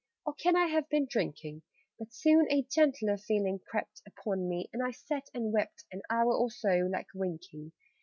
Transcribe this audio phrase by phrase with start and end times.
[0.25, 1.61] Or can I have been drinking?"
[1.99, 6.33] But soon a gentler feeling crept Upon me, and I sat and wept An hour
[6.35, 7.71] or so, like winking.